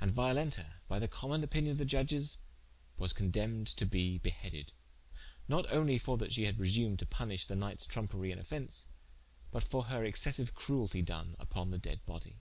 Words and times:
And 0.00 0.12
Violenta 0.12 0.74
by 0.86 1.00
the 1.00 1.08
common 1.08 1.42
opinion 1.42 1.72
of 1.72 1.78
the 1.78 1.84
Judges 1.84 2.38
was 2.96 3.12
condempned 3.12 3.66
to 3.78 3.84
be 3.84 4.16
beheaded: 4.18 4.72
not 5.48 5.68
only 5.72 5.98
for 5.98 6.16
that 6.18 6.32
she 6.32 6.44
had 6.44 6.56
presumed 6.58 7.00
to 7.00 7.06
punishe 7.06 7.48
the 7.48 7.56
knightes 7.56 7.84
tromperie 7.88 8.30
and 8.30 8.40
offence, 8.40 8.90
but 9.50 9.64
for 9.64 9.86
her 9.86 10.04
excessiue 10.04 10.52
crueltie 10.54 11.02
doen 11.04 11.34
vpon 11.40 11.72
the 11.72 11.78
dead 11.78 11.98
body. 12.06 12.36